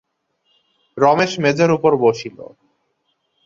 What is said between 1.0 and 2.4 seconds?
রমেশ মেজের উপরে বসিল।